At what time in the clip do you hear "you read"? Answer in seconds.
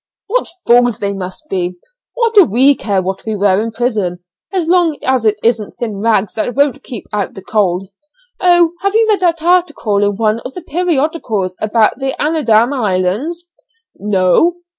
8.95-9.19